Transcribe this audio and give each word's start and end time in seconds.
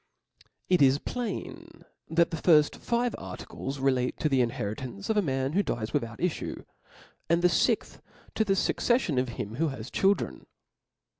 It 0.67 0.81
is 0.81 0.97
plain 0.97 1.85
that 2.09 2.31
the 2.31 2.37
firft 2.37 2.75
five 2.77 3.13
articles 3.19 3.77
relate 3.77 4.17
to 4.19 4.29
the 4.29 4.41
inheritance 4.41 5.11
of 5.11 5.17
a 5.17 5.21
man 5.21 5.53
who 5.53 5.61
dies 5.61 5.93
without 5.93 6.17
ifiue; 6.17 6.65
and 7.29 7.43
the 7.43 7.49
fixth, 7.49 8.01
to 8.33 8.43
the 8.43 8.55
fuccefilon 8.55 9.19
of 9.19 9.29
him 9.29 9.57
who 9.57 9.67
has 9.67 9.91
children. 9.91 10.47